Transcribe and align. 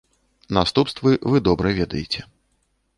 Наступствы 0.57 1.11
вы 1.29 1.45
добра 1.51 1.77
ведаеце. 1.83 2.29